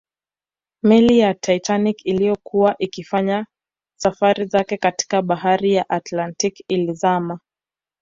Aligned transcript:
Meli 0.83 1.19
ya 1.19 1.33
Titanic 1.33 2.05
iliyokuwa 2.05 2.75
ikifanya 2.79 3.45
safari 3.99 4.45
zake 4.45 4.77
katika 4.77 5.21
bahari 5.21 5.73
ya 5.73 5.89
Atlantic 5.89 6.63
ilizama 6.67 7.39